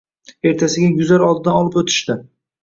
Ertasiga 0.51 0.87
guzar 1.01 1.25
oldidan 1.27 1.59
olib 1.61 1.79
o‘tishdi. 1.83 2.19